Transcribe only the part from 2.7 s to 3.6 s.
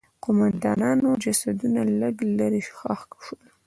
ښخ شول.